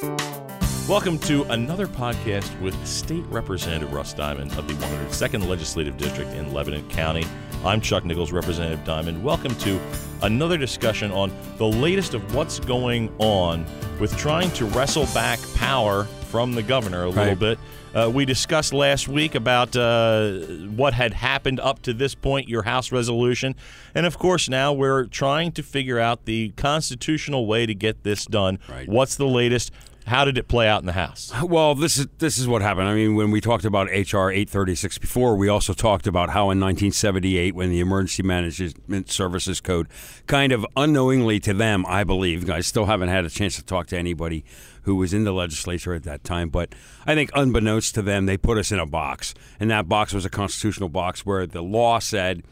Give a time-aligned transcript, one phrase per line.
[0.00, 6.54] Welcome to another podcast with State Representative Russ Diamond of the 102nd Legislative District in
[6.54, 7.26] Lebanon County.
[7.64, 9.22] I'm Chuck Nichols, Representative Diamond.
[9.22, 9.78] Welcome to
[10.22, 13.66] another discussion on the latest of what's going on
[13.98, 17.38] with trying to wrestle back power from the governor a little Right.
[17.38, 17.58] bit.
[17.94, 20.30] Uh, we discussed last week about uh,
[20.74, 23.54] what had happened up to this point, your House resolution.
[23.94, 28.24] And of course, now we're trying to figure out the constitutional way to get this
[28.24, 28.58] done.
[28.70, 28.88] Right.
[28.88, 29.70] What's the latest?
[30.10, 31.32] How did it play out in the House?
[31.40, 32.88] Well, this is this is what happened.
[32.88, 36.58] I mean, when we talked about HR 836 before, we also talked about how in
[36.58, 39.86] 1978, when the Emergency Management Services Code,
[40.26, 43.86] kind of unknowingly to them, I believe, I still haven't had a chance to talk
[43.86, 44.44] to anybody
[44.82, 46.74] who was in the legislature at that time, but
[47.06, 50.24] I think unbeknownst to them, they put us in a box, and that box was
[50.24, 52.42] a constitutional box where the law said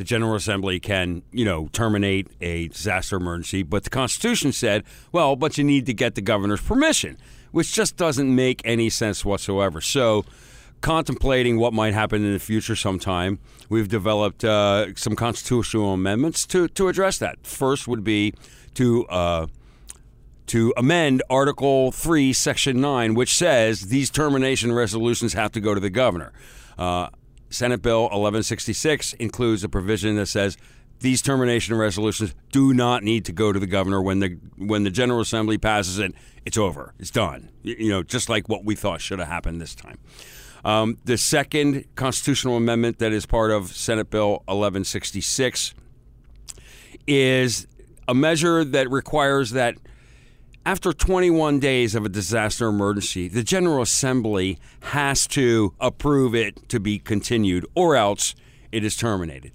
[0.00, 4.82] the General Assembly can, you know, terminate a disaster emergency, but the Constitution said,
[5.12, 7.18] well, but you need to get the governor's permission,
[7.50, 9.82] which just doesn't make any sense whatsoever.
[9.82, 10.24] So,
[10.80, 16.66] contemplating what might happen in the future sometime, we've developed uh, some constitutional amendments to,
[16.68, 17.36] to address that.
[17.46, 18.32] First would be
[18.76, 19.48] to uh,
[20.46, 25.80] to amend Article 3, Section 9, which says these termination resolutions have to go to
[25.80, 26.32] the governor.
[26.78, 27.10] Uh,
[27.50, 30.56] Senate Bill 1166 includes a provision that says
[31.00, 34.90] these termination resolutions do not need to go to the governor when the when the
[34.90, 36.14] General Assembly passes it.
[36.46, 36.94] It's over.
[36.98, 37.50] It's done.
[37.62, 39.98] You know, just like what we thought should have happened this time.
[40.64, 45.74] Um, the second constitutional amendment that is part of Senate Bill 1166
[47.06, 47.66] is
[48.06, 49.76] a measure that requires that
[50.66, 56.78] after 21 days of a disaster emergency, the General Assembly has to approve it to
[56.78, 58.34] be continued, or else
[58.70, 59.52] it is terminated.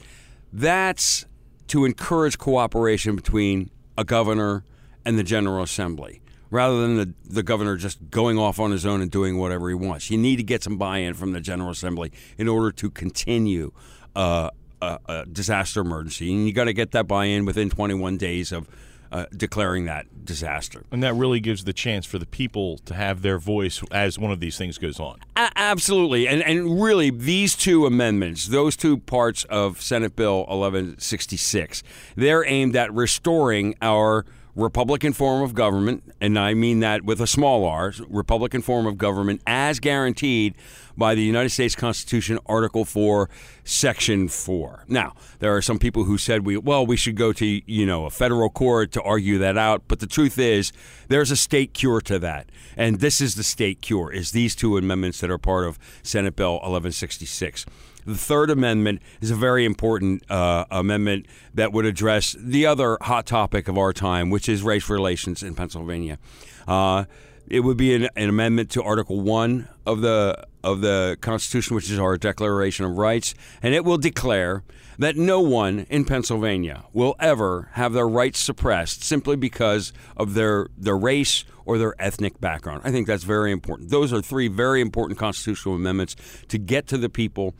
[0.51, 1.25] That's
[1.67, 4.63] to encourage cooperation between a governor
[5.05, 9.01] and the General Assembly, rather than the, the governor just going off on his own
[9.01, 10.09] and doing whatever he wants.
[10.09, 13.71] You need to get some buy in from the General Assembly in order to continue.
[14.15, 14.49] Uh,
[14.81, 18.67] a, a disaster emergency, and you got to get that buy-in within 21 days of
[19.15, 20.83] uh, declaring that disaster.
[20.91, 24.29] And that really gives the chance for the people to have their voice as one
[24.29, 25.19] of these things goes on.
[25.37, 31.81] A- absolutely, and and really, these two amendments, those two parts of Senate Bill 1166,
[32.17, 37.27] they're aimed at restoring our Republican form of government, and I mean that with a
[37.27, 40.55] small r, Republican form of government as guaranteed
[40.95, 43.29] by the United States Constitution, Article 4,
[43.65, 44.85] Section 4.
[44.87, 48.05] Now, there are some people who said we well, we should go to, you know,
[48.05, 50.71] a federal court to argue that out, but the truth is
[51.09, 52.49] there's a state cure to that.
[52.77, 56.37] And this is the state cure is these two amendments that are part of Senate
[56.37, 57.65] Bill 1166.
[58.05, 63.25] The Third Amendment is a very important uh, amendment that would address the other hot
[63.25, 66.19] topic of our time, which is race relations in Pennsylvania.
[66.67, 67.05] Uh,
[67.47, 71.91] it would be an, an amendment to Article One of the of the Constitution, which
[71.91, 74.63] is our Declaration of Rights, and it will declare
[74.97, 80.67] that no one in Pennsylvania will ever have their rights suppressed simply because of their
[80.77, 82.81] their race or their ethnic background.
[82.83, 83.89] I think that's very important.
[83.89, 86.15] Those are three very important constitutional amendments
[86.49, 87.55] to get to the people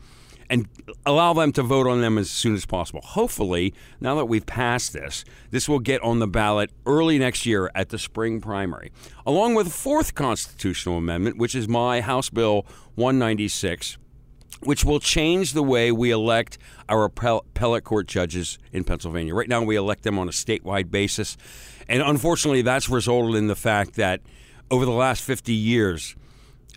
[0.48, 0.68] and
[1.04, 3.00] allow them to vote on them as soon as possible.
[3.00, 7.70] Hopefully, now that we've passed this, this will get on the ballot early next year
[7.74, 8.92] at the spring primary,
[9.26, 13.98] along with a fourth constitutional amendment, which is my House Bill 196
[14.60, 16.56] which will change the way we elect
[16.88, 19.34] our appellate court judges in Pennsylvania.
[19.34, 21.36] Right now, we elect them on a statewide basis.
[21.88, 24.22] And unfortunately, that's resulted in the fact that
[24.70, 26.16] over the last 50 years,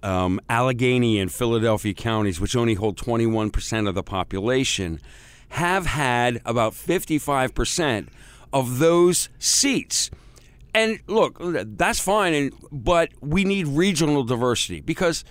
[0.03, 4.99] um, Allegheny and Philadelphia counties, which only hold 21% of the population,
[5.49, 8.07] have had about 55%
[8.53, 10.09] of those seats.
[10.73, 15.23] And look, that's fine, and, but we need regional diversity because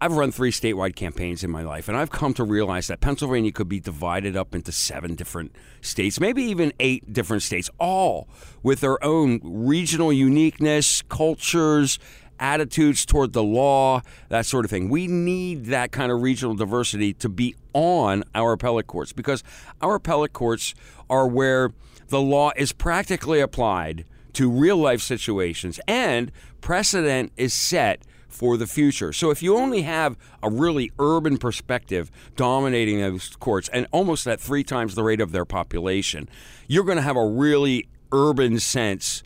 [0.00, 3.52] I've run three statewide campaigns in my life, and I've come to realize that Pennsylvania
[3.52, 8.28] could be divided up into seven different states, maybe even eight different states, all
[8.62, 11.98] with their own regional uniqueness, cultures,
[12.38, 14.88] attitudes toward the law, that sort of thing.
[14.88, 19.42] We need that kind of regional diversity to be on our appellate courts because
[19.80, 20.74] our appellate courts
[21.10, 21.72] are where
[22.08, 24.04] the law is practically applied
[24.34, 29.12] to real life situations and precedent is set for the future.
[29.12, 34.40] So if you only have a really urban perspective dominating those courts and almost at
[34.40, 36.28] three times the rate of their population,
[36.66, 39.22] you're going to have a really urban sense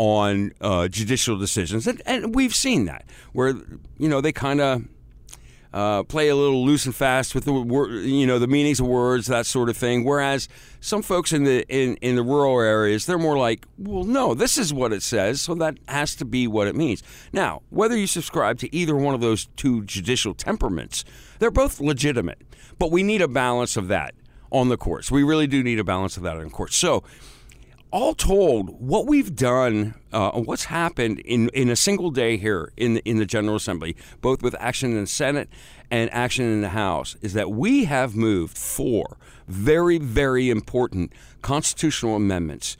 [0.00, 1.86] on uh, judicial decisions.
[1.86, 3.04] And, and we've seen that
[3.34, 3.48] where,
[3.98, 4.84] you know, they kind of
[5.74, 9.26] uh, play a little loose and fast with the you know the meanings of words,
[9.26, 10.02] that sort of thing.
[10.04, 10.48] Whereas
[10.80, 14.56] some folks in the in, in the rural areas, they're more like, well, no, this
[14.56, 17.02] is what it says, so that has to be what it means.
[17.30, 21.04] Now, whether you subscribe to either one of those two judicial temperaments,
[21.40, 22.40] they're both legitimate,
[22.78, 24.14] but we need a balance of that
[24.50, 25.10] on the courts.
[25.10, 26.74] We really do need a balance of that on the courts.
[26.74, 27.04] So
[27.90, 32.94] all told, what we've done, uh, what's happened in, in a single day here in
[32.94, 35.48] the, in the General Assembly, both with action in the Senate
[35.90, 39.16] and action in the House, is that we have moved four
[39.48, 42.76] very, very important constitutional amendments.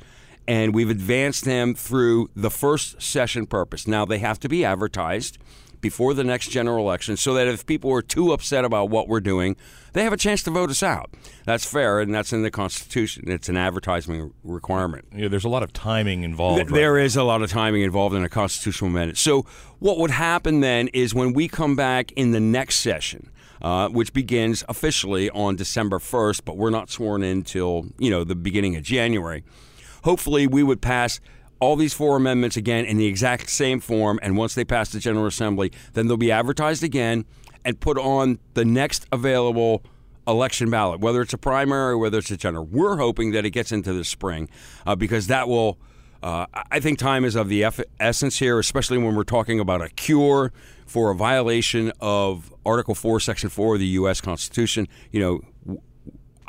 [0.47, 3.87] And we've advanced them through the first session purpose.
[3.87, 5.39] Now, they have to be advertised
[5.81, 9.21] before the next general election so that if people are too upset about what we're
[9.21, 9.57] doing,
[9.93, 11.11] they have a chance to vote us out.
[11.45, 13.25] That's fair, and that's in the Constitution.
[13.27, 15.07] It's an advertising requirement.
[15.15, 16.59] Yeah, there's a lot of timing involved.
[16.59, 19.19] Th- there is a lot of timing involved in a constitutional amendment.
[19.19, 19.47] So,
[19.79, 23.31] what would happen then is when we come back in the next session,
[23.63, 28.25] uh, which begins officially on December 1st, but we're not sworn in until you know
[28.25, 29.43] the beginning of January.
[30.05, 31.21] Hopefully, we would pass
[31.61, 34.99] all these four amendments again in the exact same form, and once they pass the
[34.99, 37.25] General Assembly, then they'll be advertised again
[37.65, 39.83] and put on the next available
[40.27, 42.65] election ballot, whether it's a primary or whether it's a general.
[42.65, 44.49] We're hoping that it gets into the spring
[44.87, 45.79] uh, because that will.
[46.23, 49.81] Uh, I think time is of the eff- essence here, especially when we're talking about
[49.81, 50.53] a cure
[50.85, 54.21] for a violation of Article 4, Section 4 of the U.S.
[54.21, 54.87] Constitution.
[55.13, 55.81] You know,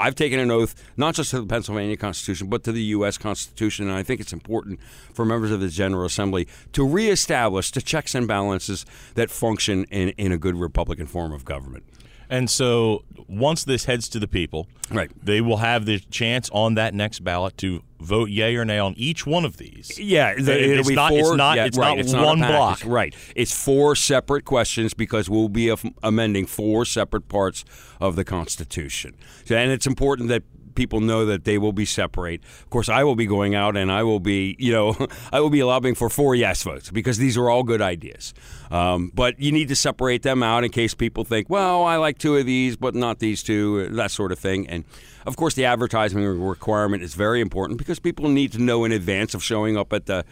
[0.02, 3.20] I've taken an oath not just to the Pennsylvania Constitution, but to the U.S.
[3.20, 4.80] Constitution, and I think it's important
[5.14, 8.84] for members of the General Assembly to reestablish the checks and balances
[9.14, 11.84] that function in, in a good Republican form of government.
[12.32, 15.12] And so once this heads to the people, right.
[15.22, 18.94] they will have the chance on that next ballot to vote yay or nay on
[18.96, 20.00] each one of these.
[20.00, 22.00] Yeah, the, it's, not, four, it's, not, yeah, it's right, not.
[22.00, 22.82] It's one not block.
[22.86, 23.14] Right.
[23.36, 27.66] It's four separate questions because we'll be amending four separate parts
[28.00, 29.16] of the Constitution.
[29.50, 30.44] And it's important that
[30.76, 32.42] people know that they will be separate.
[32.44, 35.50] Of course, I will be going out and I will be, you know, I will
[35.50, 38.34] be lobbying for four yes votes because these are all good ideas.
[38.70, 42.18] Um, but you need to separate them out in case people think, well, I like
[42.18, 44.68] two of these, but not these two, that sort of thing.
[44.68, 44.86] And
[45.26, 49.34] of course, the advertising requirement is very important because people need to know in advance
[49.34, 50.26] of showing up at the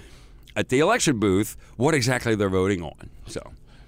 [0.55, 3.09] at the election booth what exactly they're voting on.
[3.27, 3.41] So.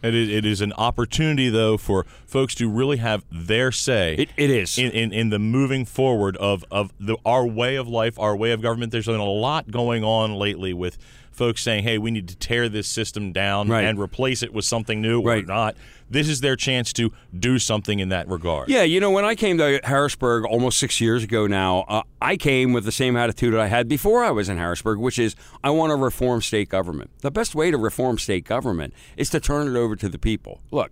[0.04, 4.16] It is, it is an opportunity, though, for folks to really have their say.
[4.18, 7.88] It, it is in, in, in, the moving forward of of the, our way of
[7.88, 8.92] life, our way of government.
[8.92, 10.98] There's been a lot going on lately with
[11.32, 13.86] folks saying, "Hey, we need to tear this system down right.
[13.86, 15.44] and replace it with something new right.
[15.44, 15.76] or not."
[16.10, 18.68] This is their chance to do something in that regard.
[18.68, 22.36] Yeah, you know, when I came to Harrisburg almost six years ago now, uh, I
[22.36, 25.70] came with the same attitude I had before I was in Harrisburg, which is I
[25.70, 27.12] want to reform state government.
[27.20, 30.60] The best way to reform state government is to turn it over to the people.
[30.70, 30.92] Look,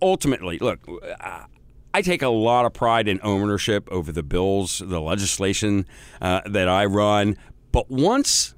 [0.00, 0.80] ultimately, look.
[1.20, 1.44] Uh,
[1.92, 5.86] I take a lot of pride in ownership over the bills, the legislation
[6.22, 7.36] uh, that I run.
[7.72, 8.54] But once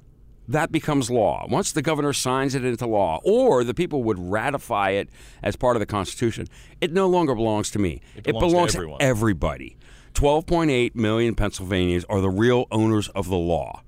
[0.47, 1.45] that becomes law.
[1.49, 5.09] Once the governor signs it into law, or the people would ratify it
[5.41, 6.47] as part of the Constitution,
[6.81, 8.01] it no longer belongs to me.
[8.15, 9.77] It belongs, it belongs to, to everybody.
[10.13, 13.81] 12.8 million Pennsylvanians are the real owners of the law.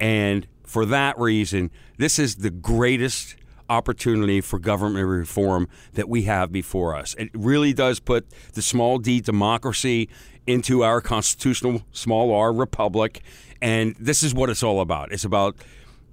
[0.00, 3.36] And for that reason, this is the greatest
[3.70, 7.14] opportunity for government reform that we have before us.
[7.18, 10.08] It really does put the small d democracy
[10.46, 13.20] into our constitutional small r republic.
[13.60, 15.12] And this is what it's all about.
[15.12, 15.56] It's about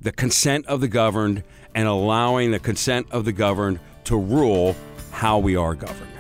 [0.01, 1.44] the consent of the governed
[1.74, 4.75] and allowing the consent of the governed to rule
[5.12, 6.12] how we are governed.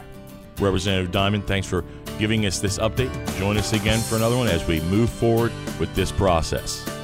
[0.59, 1.83] Representative Diamond, thanks for
[2.17, 3.11] giving us this update.
[3.39, 6.94] Join us again for another one as we move forward with this process.